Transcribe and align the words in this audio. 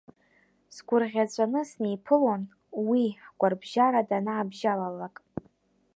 Сгәырӷьаҵәаны 0.75 1.61
снеиԥылон 1.69 2.41
уи 2.87 3.03
ҳгәарабжьара 3.23 4.01
данаабжьалалак. 4.09 5.15